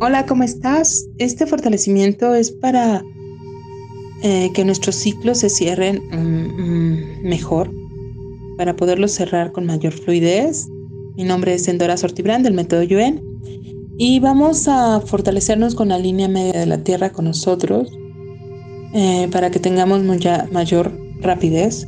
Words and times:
Hola, 0.00 0.26
¿cómo 0.26 0.42
estás? 0.42 1.06
Este 1.18 1.46
fortalecimiento 1.46 2.34
es 2.34 2.50
para 2.50 3.02
eh, 4.22 4.50
que 4.54 4.64
nuestros 4.64 4.96
ciclos 4.96 5.38
se 5.38 5.48
cierren 5.48 6.02
mm, 6.10 6.60
mm, 6.60 7.28
mejor, 7.28 7.70
para 8.56 8.76
poderlos 8.76 9.12
cerrar 9.12 9.52
con 9.52 9.66
mayor 9.66 9.92
fluidez. 9.92 10.68
Mi 11.16 11.24
nombre 11.24 11.54
es 11.54 11.68
Endora 11.68 11.96
Sortibrán 11.96 12.42
del 12.42 12.54
método 12.54 12.82
Yuen 12.82 13.22
y 13.98 14.20
vamos 14.20 14.68
a 14.68 15.00
fortalecernos 15.00 15.74
con 15.74 15.88
la 15.88 15.98
línea 15.98 16.28
media 16.28 16.58
de 16.60 16.66
la 16.66 16.82
Tierra 16.82 17.10
con 17.10 17.26
nosotros 17.26 17.88
eh, 18.94 19.28
para 19.30 19.50
que 19.50 19.60
tengamos 19.60 20.02
mayor 20.02 20.92
rapidez. 21.20 21.86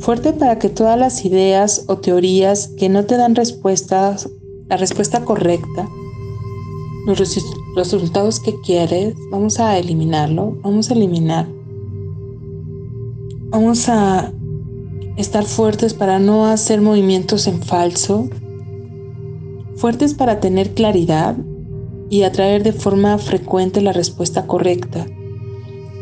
Fuerte 0.00 0.32
para 0.32 0.58
que 0.58 0.68
todas 0.68 0.98
las 0.98 1.24
ideas 1.24 1.84
o 1.88 1.98
teorías 1.98 2.68
que 2.78 2.88
no 2.88 3.04
te 3.04 3.16
dan 3.16 3.34
respuestas, 3.34 4.28
la 4.68 4.76
respuesta 4.76 5.24
correcta, 5.24 5.88
los 7.08 7.40
resultados 7.74 8.38
que 8.38 8.60
quieres, 8.60 9.14
vamos 9.30 9.58
a 9.58 9.78
eliminarlo, 9.78 10.58
vamos 10.62 10.90
a 10.90 10.94
eliminar. 10.94 11.48
Vamos 13.48 13.88
a 13.88 14.30
estar 15.16 15.44
fuertes 15.44 15.94
para 15.94 16.18
no 16.18 16.44
hacer 16.44 16.82
movimientos 16.82 17.46
en 17.46 17.62
falso, 17.62 18.28
fuertes 19.76 20.12
para 20.12 20.38
tener 20.38 20.74
claridad 20.74 21.34
y 22.10 22.24
atraer 22.24 22.62
de 22.62 22.74
forma 22.74 23.16
frecuente 23.16 23.80
la 23.80 23.94
respuesta 23.94 24.46
correcta, 24.46 25.06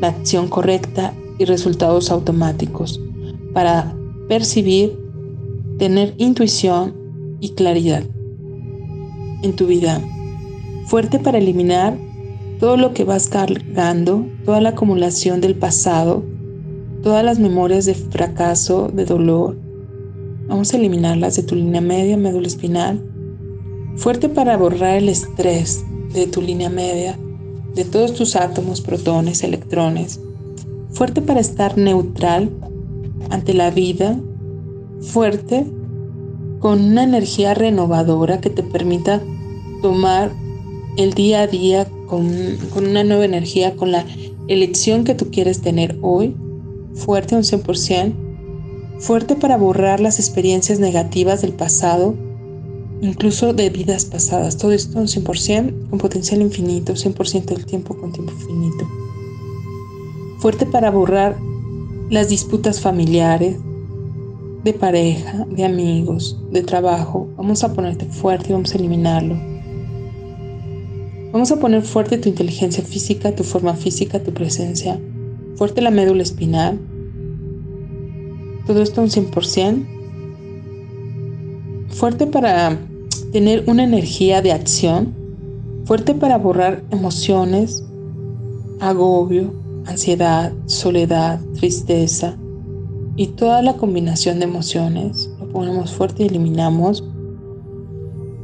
la 0.01 0.09
acción 0.09 0.49
correcta 0.49 1.15
y 1.39 1.45
resultados 1.45 2.11
automáticos, 2.11 3.01
para 3.55 3.95
percibir, 4.29 4.99
tener 5.79 6.15
intuición 6.19 6.97
y 7.39 7.51
claridad 7.51 8.03
en 9.43 9.55
tu 9.55 9.67
vida 9.67 10.03
fuerte 10.87 11.19
para 11.19 11.39
eliminar 11.39 11.99
todo 12.61 12.77
lo 12.77 12.95
que 12.95 13.05
vas 13.05 13.29
cargando, 13.29 14.25
toda 14.45 14.61
la 14.61 14.71
acumulación 14.71 15.41
del 15.41 15.57
pasado, 15.57 16.23
todas 17.03 17.25
las 17.25 17.39
memorias 17.39 17.85
de 17.85 17.95
fracaso, 17.95 18.89
de 18.89 19.05
dolor. 19.05 19.57
Vamos 20.49 20.73
a 20.73 20.77
eliminarlas 20.77 21.37
de 21.37 21.43
tu 21.43 21.57
línea 21.57 21.81
media, 21.81 22.17
médula 22.17 22.47
espinal. 22.47 23.05
Fuerte 23.97 24.29
para 24.29 24.57
borrar 24.57 24.97
el 24.97 25.09
estrés 25.09 25.85
de 26.15 26.29
tu 26.29 26.41
línea 26.41 26.71
media, 26.71 27.19
de 27.75 27.85
todos 27.85 28.15
tus 28.15 28.37
átomos, 28.37 28.81
protones, 28.81 29.43
electrones. 29.43 30.21
Fuerte 30.91 31.21
para 31.21 31.41
estar 31.41 31.77
neutral 31.77 32.51
ante 33.29 33.55
la 33.55 33.71
vida. 33.71 34.19
Fuerte 35.01 35.67
con 36.61 36.81
una 36.81 37.03
energía 37.03 37.55
renovadora 37.55 38.41
que 38.41 38.51
te 38.51 38.63
permita 38.63 39.21
tomar 39.83 40.31
el 40.97 41.13
día 41.13 41.43
a 41.43 41.47
día 41.47 41.87
con, 42.07 42.27
una 42.77 43.05
nueva 43.05 43.25
energía, 43.25 43.77
con 43.77 43.93
la 43.93 44.05
elección 44.49 45.05
que 45.05 45.15
tú 45.15 45.31
quieres 45.31 45.61
tener 45.61 45.99
hoy, 46.01 46.35
fuerte 46.95 47.35
un 47.35 47.43
100%, 47.43 48.15
fuerte 48.99 49.37
para 49.37 49.57
borrar 49.57 50.01
las 50.01 50.19
experiencias 50.19 50.79
negativas 50.79 51.43
del 51.43 51.53
pasado, 51.53 52.15
incluso 53.03 53.53
de 53.53 53.69
vidas 53.69 54.07
pasadas. 54.07 54.57
Todo 54.57 54.73
esto 54.73 54.99
un 54.99 55.07
100% 55.07 55.91
con 55.91 55.99
potencial 55.99 56.41
infinito, 56.41 56.95
100% 56.95 57.45
del 57.45 57.67
tiempo 57.67 57.97
con 57.97 58.13
tiempo 58.13 58.33
infinito. 58.33 58.89
Fuerte 60.39 60.65
para 60.65 60.91
borrar 60.91 61.37
las 62.09 62.29
disputas 62.29 62.81
familiares, 62.81 63.57
de 64.65 64.73
pareja, 64.73 65.47
de 65.49 65.65
amigos, 65.65 66.39
de 66.51 66.63
trabajo. 66.63 67.29
Vamos 67.37 67.63
a 67.63 67.73
ponerte 67.73 68.07
fuerte 68.07 68.49
y 68.49 68.53
vamos 68.53 68.73
a 68.73 68.79
eliminarlo 68.79 69.56
Vamos 71.33 71.51
a 71.53 71.57
poner 71.57 71.83
fuerte 71.83 72.19
tu 72.19 72.29
inteligencia 72.29 72.85
física, 72.85 73.35
tu 73.35 73.43
forma 73.43 73.75
física, 73.75 74.23
tu 74.23 74.33
presencia. 74.33 75.01
Fuerte 75.57 75.81
la 75.81 75.91
médula 75.91 76.23
espinal. 76.23 76.79
Todo 78.67 78.83
esto 78.83 79.03
un 79.03 79.09
100%. 79.09 79.87
Fuerte 81.89 82.27
para 82.27 82.79
tener 83.33 83.65
una 83.67 83.85
energía 83.85 84.43
de 84.43 84.53
acción. 84.53 85.15
Fuerte 85.85 86.15
para 86.15 86.39
borrar 86.39 86.83
emociones, 86.91 87.85
agobio, 88.81 89.55
ansiedad, 89.87 90.53
soledad, 90.67 91.41
tristeza 91.55 92.37
y 93.17 93.29
toda 93.29 93.63
la 93.63 93.77
combinación 93.77 94.39
de 94.39 94.45
emociones. 94.45 95.31
Lo 95.41 95.49
ponemos 95.49 95.93
fuerte 95.93 96.25
y 96.25 96.27
eliminamos 96.27 97.05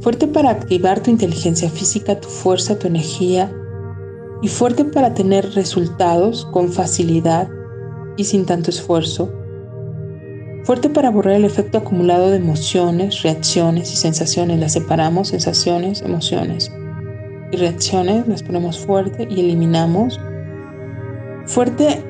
fuerte 0.03 0.27
para 0.27 0.49
activar 0.49 1.01
tu 1.01 1.09
inteligencia 1.09 1.69
física, 1.69 2.19
tu 2.19 2.27
fuerza, 2.27 2.77
tu 2.77 2.87
energía 2.87 3.49
y 4.41 4.49
fuerte 4.49 4.83
para 4.83 5.13
tener 5.13 5.53
resultados 5.53 6.45
con 6.51 6.73
facilidad 6.73 7.47
y 8.17 8.25
sin 8.25 8.45
tanto 8.45 8.69
esfuerzo. 8.69 9.31
Fuerte 10.65 10.89
para 10.89 11.09
borrar 11.09 11.35
el 11.35 11.45
efecto 11.45 11.77
acumulado 11.77 12.29
de 12.31 12.37
emociones, 12.37 13.23
reacciones 13.23 13.93
y 13.93 13.95
sensaciones. 13.95 14.59
Las 14.59 14.73
separamos, 14.73 15.29
sensaciones, 15.29 16.01
emociones 16.01 16.69
y 17.53 17.57
reacciones, 17.57 18.27
las 18.27 18.43
ponemos 18.43 18.79
fuerte 18.79 19.25
y 19.29 19.39
eliminamos. 19.39 20.19
Fuerte 21.45 22.03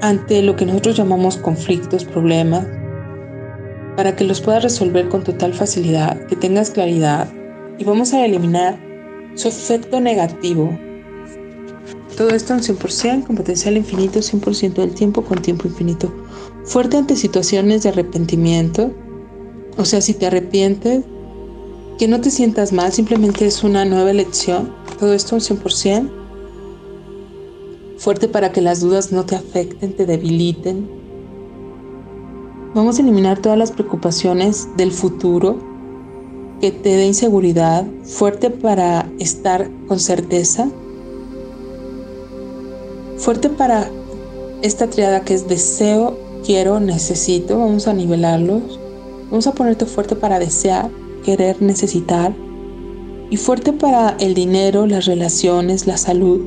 ante 0.00 0.40
lo 0.40 0.56
que 0.56 0.64
nosotros 0.64 0.96
llamamos 0.96 1.36
conflictos, 1.36 2.06
problemas, 2.06 2.66
para 3.96 4.16
que 4.16 4.24
los 4.24 4.40
puedas 4.40 4.62
resolver 4.62 5.08
con 5.08 5.24
total 5.24 5.52
facilidad, 5.54 6.26
que 6.26 6.36
tengas 6.36 6.70
claridad 6.70 7.28
y 7.78 7.84
vamos 7.84 8.12
a 8.12 8.24
eliminar 8.24 8.78
su 9.34 9.48
efecto 9.48 10.00
negativo. 10.00 10.76
Todo 12.16 12.30
esto 12.30 12.54
en 12.54 12.60
100% 12.60 13.26
con 13.26 13.36
potencial 13.36 13.76
infinito, 13.76 14.20
100% 14.20 14.74
del 14.74 14.94
tiempo 14.94 15.22
con 15.24 15.40
tiempo 15.40 15.66
infinito. 15.66 16.12
Fuerte 16.64 16.96
ante 16.96 17.16
situaciones 17.16 17.82
de 17.82 17.88
arrepentimiento. 17.88 18.92
O 19.76 19.84
sea, 19.84 20.00
si 20.00 20.14
te 20.14 20.26
arrepientes, 20.26 21.04
que 21.98 22.08
no 22.08 22.20
te 22.20 22.30
sientas 22.30 22.72
mal, 22.72 22.92
simplemente 22.92 23.46
es 23.46 23.64
una 23.64 23.84
nueva 23.84 24.10
elección. 24.10 24.74
Todo 24.98 25.14
esto 25.14 25.36
en 25.36 25.40
100%. 25.40 26.10
Fuerte 27.98 28.28
para 28.28 28.52
que 28.52 28.60
las 28.60 28.80
dudas 28.80 29.12
no 29.12 29.24
te 29.24 29.36
afecten, 29.36 29.96
te 29.96 30.06
debiliten, 30.06 31.01
Vamos 32.74 32.98
a 32.98 33.02
eliminar 33.02 33.38
todas 33.38 33.58
las 33.58 33.70
preocupaciones 33.70 34.66
del 34.78 34.92
futuro 34.92 35.58
que 36.58 36.70
te 36.70 36.96
dé 36.96 37.04
inseguridad, 37.04 37.84
fuerte 38.02 38.48
para 38.48 39.06
estar 39.18 39.68
con 39.88 40.00
certeza, 40.00 40.70
fuerte 43.18 43.50
para 43.50 43.90
esta 44.62 44.88
triada 44.88 45.20
que 45.20 45.34
es 45.34 45.48
deseo, 45.48 46.16
quiero, 46.46 46.80
necesito. 46.80 47.58
Vamos 47.58 47.88
a 47.88 47.92
nivelarlos. 47.92 48.80
Vamos 49.28 49.46
a 49.46 49.52
ponerte 49.52 49.84
fuerte 49.84 50.16
para 50.16 50.38
desear, 50.38 50.88
querer, 51.26 51.60
necesitar. 51.60 52.32
Y 53.28 53.36
fuerte 53.36 53.74
para 53.74 54.16
el 54.18 54.32
dinero, 54.32 54.86
las 54.86 55.04
relaciones, 55.04 55.86
la 55.86 55.98
salud. 55.98 56.40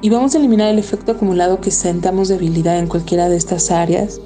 Y 0.00 0.08
vamos 0.08 0.34
a 0.34 0.38
eliminar 0.38 0.70
el 0.70 0.78
efecto 0.78 1.12
acumulado 1.12 1.60
que 1.60 1.70
sentamos 1.70 2.28
debilidad 2.28 2.78
en 2.78 2.86
cualquiera 2.86 3.28
de 3.28 3.36
estas 3.36 3.70
áreas 3.70 4.22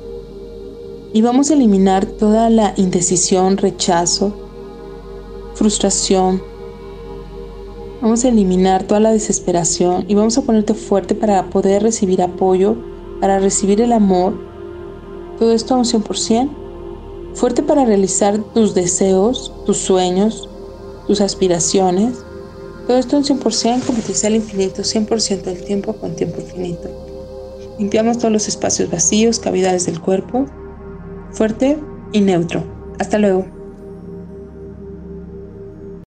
y 1.13 1.23
vamos 1.23 1.51
a 1.51 1.55
eliminar 1.55 2.07
toda 2.07 2.51
la 2.51 2.73
indecisión, 2.77 3.57
rechazo, 3.57 4.33
frustración. 5.55 6.43
Vamos 8.01 8.25
a 8.25 8.29
eliminar 8.29 8.85
toda 8.85 9.01
la 9.01 9.11
desesperación 9.11 10.05
y 10.09 10.15
vamos 10.15 10.39
a 10.39 10.43
ponerte 10.43 10.75
fuerte 10.75 11.15
para 11.15 11.51
poder 11.51 11.83
recibir 11.83 12.23
apoyo, 12.23 12.77
para 13.21 13.41
recibir 13.41 13.81
el 13.81 13.93
amor. 13.93 14.35
Todo 15.39 15.53
esto 15.53 15.75
a 15.75 15.79
un 15.79 15.85
100%. 15.85 16.49
Fuerte 17.35 17.63
para 17.63 17.85
realizar 17.85 18.39
tus 18.55 18.75
deseos, 18.75 19.53
tus 19.67 19.79
sueños, 19.79 20.49
tus 21.07 21.21
aspiraciones. 21.21 22.19
Todo 22.87 22.99
esto 22.99 23.17
un 23.17 23.25
100% 23.25 23.85
con 23.85 23.97
potencial 23.97 24.35
infinito, 24.35 24.83
100% 24.83 25.43
del 25.43 25.65
tiempo 25.65 25.93
con 25.95 26.15
tiempo 26.17 26.41
infinito. 26.41 26.89
Limpiamos 27.79 28.19
todos 28.19 28.33
los 28.33 28.49
espacios 28.49 28.91
vacíos, 28.91 29.39
cavidades 29.39 29.87
del 29.87 30.01
cuerpo 30.01 30.47
fuerte 31.33 31.79
y 32.13 32.21
neutro. 32.21 32.65
Hasta 32.99 33.19
luego. 33.19 33.60